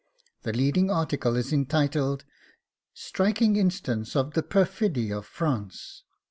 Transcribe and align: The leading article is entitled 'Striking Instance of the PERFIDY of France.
The 0.41 0.51
leading 0.51 0.89
article 0.89 1.35
is 1.35 1.53
entitled 1.53 2.25
'Striking 2.91 3.55
Instance 3.55 4.15
of 4.15 4.33
the 4.33 4.41
PERFIDY 4.41 5.11
of 5.11 5.27
France. 5.27 6.01